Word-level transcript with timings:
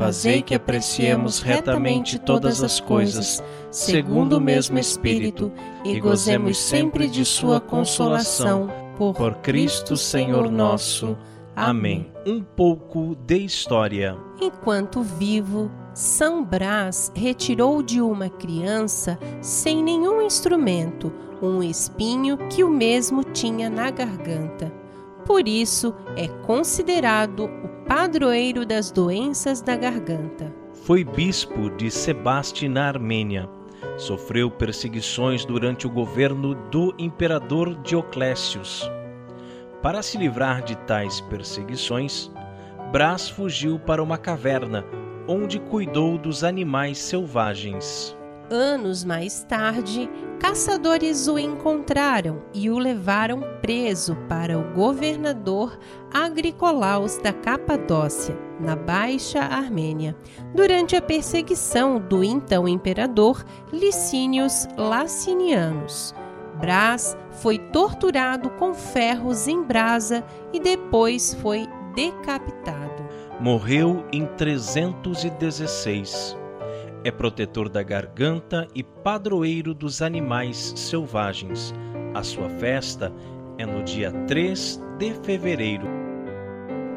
fazei 0.00 0.40
que 0.40 0.54
apreciemos 0.54 1.40
retamente 1.40 2.18
todas 2.18 2.62
as 2.62 2.80
coisas, 2.80 3.44
segundo 3.70 4.38
o 4.38 4.40
mesmo 4.40 4.78
Espírito, 4.78 5.52
e 5.84 6.00
gozemos 6.00 6.56
sempre 6.56 7.06
de 7.06 7.22
Sua 7.22 7.60
consolação. 7.60 8.72
Por, 8.96 9.14
Por 9.14 9.34
Cristo 9.36 9.98
Senhor 9.98 10.50
nosso. 10.50 11.18
Amém. 11.54 12.10
Um 12.26 12.42
pouco 12.42 13.14
de 13.26 13.44
história. 13.44 14.16
Enquanto 14.40 15.02
vivo, 15.02 15.70
São 15.92 16.42
Brás 16.42 17.12
retirou 17.14 17.82
de 17.82 18.00
uma 18.00 18.30
criança, 18.30 19.18
sem 19.42 19.82
nenhum 19.82 20.22
instrumento, 20.22 21.12
um 21.42 21.62
espinho 21.62 22.38
que 22.48 22.64
o 22.64 22.70
mesmo 22.70 23.22
tinha 23.22 23.68
na 23.68 23.90
garganta. 23.90 24.72
Por 25.26 25.46
isso, 25.46 25.94
é 26.16 26.26
considerado 26.26 27.44
o 27.44 27.68
padroeiro 27.90 28.64
das 28.64 28.92
doenças 28.92 29.60
da 29.60 29.74
garganta. 29.74 30.54
Foi 30.84 31.02
bispo 31.02 31.68
de 31.70 31.90
Sebaste 31.90 32.68
na 32.68 32.86
Armênia. 32.86 33.50
Sofreu 33.98 34.48
perseguições 34.48 35.44
durante 35.44 35.88
o 35.88 35.90
governo 35.90 36.54
do 36.70 36.94
imperador 36.96 37.74
Dioclécios. 37.82 38.88
Para 39.82 40.02
se 40.02 40.16
livrar 40.16 40.62
de 40.62 40.76
tais 40.76 41.20
perseguições, 41.22 42.30
Brás 42.92 43.28
fugiu 43.28 43.76
para 43.76 44.00
uma 44.00 44.16
caverna, 44.16 44.84
onde 45.26 45.58
cuidou 45.58 46.16
dos 46.16 46.44
animais 46.44 46.96
selvagens. 46.96 48.16
Anos 48.52 49.04
mais 49.04 49.44
tarde, 49.44 50.10
caçadores 50.40 51.28
o 51.28 51.38
encontraram 51.38 52.42
e 52.52 52.68
o 52.68 52.80
levaram 52.80 53.40
preso 53.62 54.16
para 54.28 54.58
o 54.58 54.74
governador 54.74 55.78
Agricolaus 56.12 57.16
da 57.18 57.32
Capadócia, 57.32 58.36
na 58.58 58.74
Baixa 58.74 59.38
Armênia, 59.38 60.16
durante 60.52 60.96
a 60.96 61.02
perseguição 61.02 62.00
do 62.00 62.24
então 62.24 62.66
imperador 62.66 63.44
Licínios 63.72 64.66
Lacinianos. 64.76 66.12
Brás 66.58 67.16
foi 67.30 67.56
torturado 67.56 68.50
com 68.50 68.74
ferros 68.74 69.46
em 69.46 69.62
brasa 69.62 70.24
e 70.52 70.58
depois 70.58 71.34
foi 71.34 71.68
decapitado. 71.94 73.08
Morreu 73.38 74.04
em 74.12 74.26
316. 74.26 76.39
É 77.02 77.10
protetor 77.10 77.70
da 77.70 77.82
garganta 77.82 78.68
e 78.74 78.82
padroeiro 78.82 79.72
dos 79.72 80.02
animais 80.02 80.74
selvagens. 80.76 81.72
A 82.14 82.22
sua 82.22 82.50
festa 82.50 83.10
é 83.56 83.64
no 83.64 83.82
dia 83.82 84.12
3 84.26 84.78
de 84.98 85.14
fevereiro. 85.22 85.86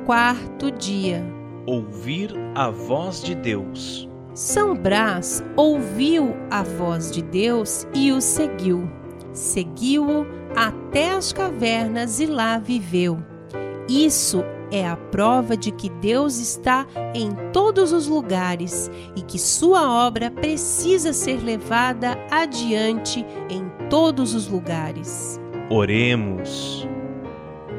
Quarto 0.06 0.70
dia. 0.72 1.24
Ouvir 1.66 2.34
a 2.54 2.70
voz 2.70 3.24
de 3.24 3.34
Deus. 3.34 4.10
São 4.34 4.76
Brás 4.76 5.42
ouviu 5.56 6.36
a 6.52 6.64
voz 6.64 7.10
de 7.10 7.22
Deus 7.22 7.88
e 7.94 8.12
o 8.12 8.20
seguiu. 8.20 8.92
Seguiu-o 9.32 10.28
até 10.54 11.12
as 11.12 11.32
cavernas 11.32 12.20
e 12.20 12.26
lá 12.26 12.58
viveu. 12.58 13.24
Isso 13.88 14.44
é 14.74 14.88
a 14.88 14.98
prova 14.98 15.56
de 15.56 15.72
que 15.72 15.88
Deus 15.88 16.40
está 16.40 16.88
em 17.14 17.30
todos 17.52 17.94
os 17.94 18.08
lugares 18.08 18.90
e 19.16 19.22
que 19.22 19.38
sua 19.38 20.08
obra 20.08 20.32
precisa 20.32 21.14
ser 21.14 21.44
levada 21.44 22.18
adiante 22.32 23.24
em 23.52 23.64
todos 23.88 24.34
os 24.34 24.48
lugares. 24.48 25.40
Oremos. 25.70 26.88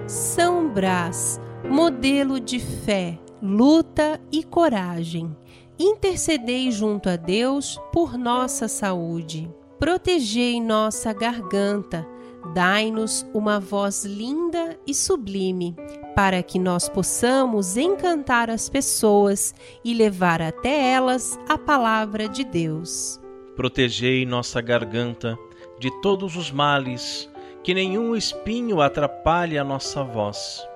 São 0.07 0.69
Brás, 0.69 1.41
modelo 1.69 2.39
de 2.39 2.61
fé, 2.61 3.19
luta 3.43 4.21
e 4.31 4.45
coragem. 4.45 5.37
Intercedei 5.77 6.71
junto 6.71 7.09
a 7.09 7.17
Deus 7.17 7.81
por 7.93 8.17
nossa 8.17 8.69
saúde. 8.69 9.53
Protegei 9.81 10.61
nossa 10.61 11.13
garganta. 11.13 12.07
Dai-nos 12.55 13.27
uma 13.35 13.59
voz 13.59 14.05
linda 14.05 14.79
e 14.87 14.95
sublime, 14.95 15.75
para 16.15 16.43
que 16.43 16.59
nós 16.59 16.89
possamos 16.89 17.77
encantar 17.77 18.49
as 18.49 18.69
pessoas 18.69 19.55
e 19.85 19.93
levar 19.95 20.41
até 20.41 20.93
elas 20.93 21.39
a 21.49 21.59
palavra 21.59 22.29
de 22.29 22.45
Deus. 22.45 23.21
Protegei 23.57 24.25
nossa 24.25 24.61
garganta 24.61 25.39
de 25.79 25.91
todos 26.01 26.37
os 26.37 26.51
males, 26.51 27.29
que 27.63 27.75
nenhum 27.75 28.15
espinho 28.15 28.81
atrapalhe 28.81 29.59
a 29.59 29.65
nossa 29.65 30.03
voz. 30.05 30.67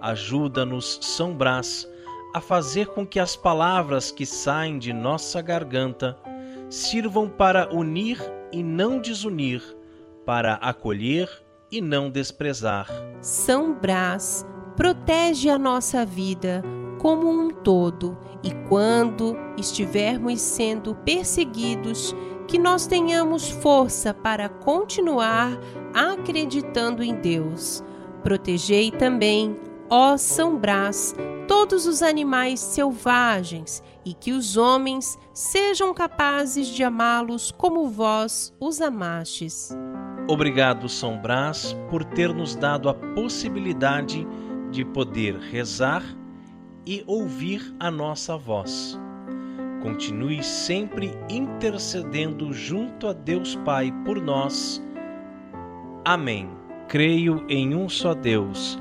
Ajuda-nos, 0.00 0.98
São 1.02 1.34
Brás, 1.34 1.88
a 2.34 2.40
fazer 2.40 2.88
com 2.88 3.06
que 3.06 3.18
as 3.18 3.34
palavras 3.34 4.10
que 4.10 4.26
saem 4.26 4.78
de 4.78 4.92
nossa 4.92 5.40
garganta 5.40 6.16
sirvam 6.68 7.28
para 7.28 7.74
unir 7.74 8.18
e 8.52 8.62
não 8.62 9.00
desunir, 9.00 9.62
para 10.24 10.54
acolher 10.54 11.28
e 11.70 11.80
não 11.80 12.10
desprezar. 12.10 12.88
São 13.20 13.74
Brás 13.74 14.46
protege 14.76 15.48
a 15.48 15.58
nossa 15.58 16.04
vida 16.04 16.62
como 16.98 17.28
um 17.30 17.50
todo 17.50 18.16
e 18.42 18.52
quando 18.68 19.36
estivermos 19.56 20.40
sendo 20.40 20.94
perseguidos, 20.94 22.14
que 22.46 22.58
nós 22.58 22.86
tenhamos 22.86 23.48
força 23.48 24.14
para 24.14 24.48
continuar 24.48 25.58
acreditando 25.92 27.02
em 27.02 27.14
Deus. 27.14 27.82
Protegei 28.22 28.90
também, 28.90 29.56
ó 29.90 30.16
São 30.16 30.56
Brás, 30.56 31.14
todos 31.48 31.86
os 31.86 32.02
animais 32.02 32.60
selvagens 32.60 33.82
e 34.04 34.14
que 34.14 34.32
os 34.32 34.56
homens 34.56 35.18
sejam 35.32 35.92
capazes 35.92 36.68
de 36.68 36.84
amá-los 36.84 37.50
como 37.50 37.88
vós 37.88 38.54
os 38.60 38.80
amastes. 38.80 39.76
Obrigado, 40.28 40.88
São 40.88 41.18
Brás, 41.18 41.76
por 41.88 42.04
ter 42.04 42.34
nos 42.34 42.56
dado 42.56 42.88
a 42.88 42.94
possibilidade 42.94 44.24
de 44.24 44.45
poder 44.84 45.36
rezar 45.38 46.02
e 46.86 47.02
ouvir 47.06 47.74
a 47.80 47.90
nossa 47.90 48.36
voz. 48.36 48.98
Continue 49.82 50.42
sempre 50.42 51.12
intercedendo 51.28 52.52
junto 52.52 53.08
a 53.08 53.12
Deus 53.12 53.56
Pai 53.64 53.92
por 54.04 54.20
nós. 54.20 54.82
Amém. 56.04 56.48
Creio 56.88 57.44
em 57.48 57.74
um 57.74 57.88
só 57.88 58.14
Deus, 58.14 58.78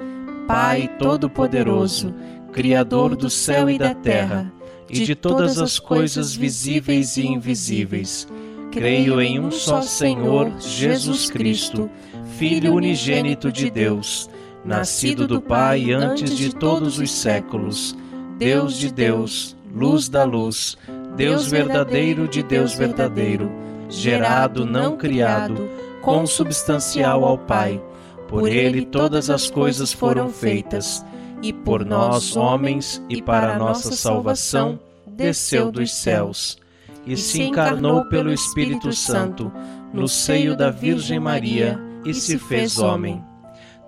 Pai 0.48 0.88
Todo-Poderoso, 1.00 2.14
Criador 2.52 3.16
do 3.16 3.30
céu 3.30 3.70
e 3.70 3.80
da 3.80 3.96
terra, 3.96 4.52
e 4.88 5.04
de 5.04 5.16
todas 5.16 5.60
as 5.60 5.80
coisas 5.80 6.36
visíveis 6.36 7.18
e 7.18 7.26
invisíveis. 7.26 8.28
Creio 8.72 9.20
em 9.22 9.40
um 9.40 9.50
só 9.50 9.82
Senhor, 9.82 10.52
Jesus 10.60 11.30
Cristo, 11.32 11.90
Filho 12.38 12.74
unigênito 12.76 13.52
de 13.52 13.72
Deus, 13.72 14.30
nascido 14.66 15.28
do 15.28 15.40
Pai 15.40 15.92
antes 15.92 16.36
de 16.36 16.54
todos 16.54 16.98
os 16.98 17.12
séculos, 17.12 17.96
Deus 18.38 18.76
de 18.76 18.92
Deus, 18.92 19.56
luz 19.74 20.10
da 20.10 20.24
luz, 20.24 20.76
Deus 21.16 21.48
verdadeiro 21.48 22.28
de 22.28 22.42
Deus 22.42 22.74
verdadeiro, 22.74 23.52
gerado, 23.88 24.66
não 24.66 24.98
criado, 24.98 25.70
consubstancial 26.02 27.24
ao 27.24 27.38
Pai. 27.38 27.82
Por 28.28 28.50
ele 28.50 28.86
todas 28.86 29.30
as 29.30 29.50
coisas 29.52 29.94
foram 29.94 30.30
feitas, 30.30 31.06
e 31.44 31.54
por 31.54 31.86
nós, 31.86 32.36
homens, 32.36 33.02
e 33.08 33.22
para 33.22 33.60
nossa 33.60 33.92
salvação, 33.92 34.80
desceu 35.06 35.72
dos 35.72 35.94
céus, 35.94 36.58
e 37.06 37.16
se 37.16 37.44
encarnou 37.44 38.04
pelo 38.06 38.34
Espírito 38.34 38.92
Santo, 38.92 39.52
no 39.94 40.08
seio 40.08 40.58
da 40.58 40.72
Virgem 40.72 41.20
Maria, 41.20 41.80
e 42.04 42.16
se 42.16 42.40
fez 42.40 42.80
homem. 42.80 43.24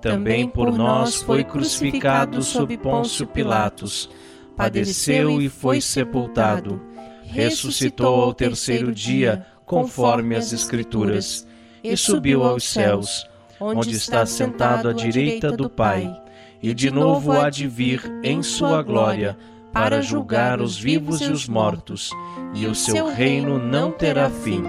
Também 0.01 0.47
por 0.47 0.71
nós 0.71 1.21
foi 1.21 1.43
crucificado 1.43 2.41
sob 2.43 2.77
Pôncio 2.77 3.25
Pilatos, 3.25 4.09
padeceu 4.55 5.41
e 5.41 5.49
foi 5.49 5.81
sepultado, 5.81 6.81
ressuscitou 7.23 8.21
ao 8.21 8.33
terceiro 8.33 8.93
dia, 8.93 9.45
conforme 9.65 10.35
as 10.35 10.53
Escrituras, 10.53 11.47
e 11.83 11.97
subiu 11.97 12.43
aos 12.43 12.63
céus 12.63 13.27
onde 13.59 13.91
está 13.91 14.25
sentado 14.25 14.89
à 14.89 14.93
direita 14.93 15.51
do 15.51 15.69
Pai, 15.69 16.15
e 16.61 16.73
de 16.73 16.91
novo 16.91 17.31
há 17.31 17.49
de 17.49 17.67
vir 17.67 18.01
em 18.23 18.41
sua 18.43 18.81
glória 18.81 19.37
para 19.73 20.01
julgar 20.01 20.61
os 20.61 20.77
vivos 20.77 21.21
e 21.21 21.31
os 21.31 21.47
mortos, 21.47 22.11
e 22.53 22.65
o 22.65 22.73
seu 22.73 23.07
reino 23.07 23.59
não 23.59 23.91
terá 23.91 24.29
fim. 24.29 24.63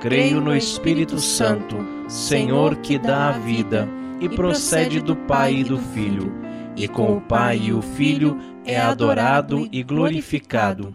Creio 0.00 0.40
no 0.40 0.54
Espírito 0.54 1.18
Santo, 1.18 1.76
Senhor 2.08 2.76
que 2.76 2.98
dá 2.98 3.28
a 3.28 3.32
vida, 3.32 3.88
e 4.20 4.28
procede 4.28 5.00
do 5.00 5.14
Pai 5.14 5.56
e 5.56 5.64
do 5.64 5.78
Filho, 5.78 6.32
e 6.76 6.88
com 6.88 7.16
o 7.16 7.20
Pai 7.20 7.58
e 7.64 7.72
o 7.72 7.82
Filho 7.82 8.38
é 8.64 8.78
adorado 8.78 9.68
e 9.72 9.82
glorificado. 9.82 10.94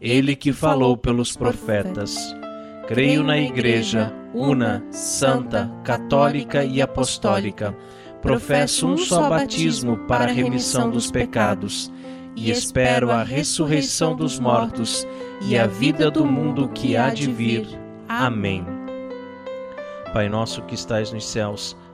Ele 0.00 0.34
que 0.34 0.52
falou 0.52 0.96
pelos 0.96 1.36
profetas. 1.36 2.34
Creio 2.88 3.22
na 3.22 3.38
Igreja, 3.38 4.12
una, 4.34 4.84
santa, 4.90 5.70
católica 5.84 6.64
e 6.64 6.82
apostólica. 6.82 7.76
Professo 8.20 8.88
um 8.88 8.96
só 8.96 9.28
batismo 9.28 9.96
para 10.08 10.30
a 10.30 10.34
remissão 10.34 10.90
dos 10.90 11.10
pecados 11.10 11.92
e 12.34 12.50
espero 12.50 13.10
a 13.10 13.22
ressurreição 13.22 14.16
dos 14.16 14.38
mortos 14.38 15.06
e 15.42 15.56
a 15.56 15.66
vida 15.66 16.10
do 16.10 16.24
mundo 16.24 16.68
que 16.68 16.96
há 16.96 17.10
de 17.10 17.30
vir. 17.30 17.66
Amém. 18.08 18.64
Pai 20.12 20.28
nosso 20.28 20.62
que 20.62 20.74
estais 20.74 21.12
nos 21.12 21.24
céus, 21.24 21.76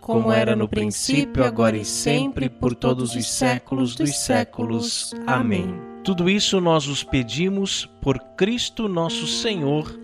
como 0.00 0.30
era 0.30 0.54
no 0.54 0.68
princípio, 0.68 1.44
agora 1.44 1.76
e 1.76 1.84
sempre, 1.84 2.48
por 2.48 2.74
todos 2.74 3.14
os 3.14 3.28
séculos 3.28 3.94
dos 3.94 4.16
séculos. 4.18 5.12
Amém. 5.26 5.74
Tudo 6.04 6.30
isso 6.30 6.60
nós 6.60 6.86
os 6.86 7.02
pedimos 7.02 7.86
por 8.00 8.18
Cristo 8.36 8.88
nosso 8.88 9.26
Senhor. 9.26 9.98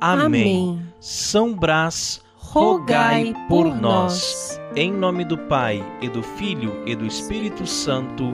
Amém. 0.00 0.24
Amém. 0.24 0.82
São 0.98 1.54
Brás, 1.54 2.22
rogai 2.34 3.34
por 3.48 3.66
nós. 3.74 4.60
Em 4.74 4.90
nome 4.90 5.24
do 5.24 5.36
Pai, 5.36 5.84
e 6.00 6.08
do 6.08 6.22
Filho, 6.22 6.82
e 6.86 6.94
do 6.94 7.04
Espírito 7.04 7.66
Santo. 7.66 8.24